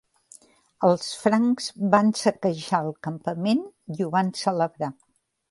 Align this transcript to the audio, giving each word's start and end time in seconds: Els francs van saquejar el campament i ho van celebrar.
Els 0.87 1.09
francs 1.25 1.67
van 1.91 2.09
saquejar 2.21 2.81
el 2.87 2.91
campament 3.09 3.63
i 3.99 4.01
ho 4.01 4.11
van 4.19 4.35
celebrar. 4.43 4.93